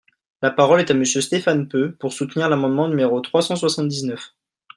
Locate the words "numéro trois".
2.87-3.43